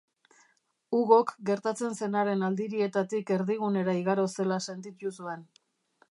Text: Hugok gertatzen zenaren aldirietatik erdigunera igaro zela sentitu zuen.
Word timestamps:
Hugok 0.99 1.33
gertatzen 1.49 1.91
zenaren 1.99 2.45
aldirietatik 2.47 3.33
erdigunera 3.35 3.95
igaro 4.01 4.25
zela 4.39 4.57
sentitu 4.71 5.13
zuen. 5.21 5.45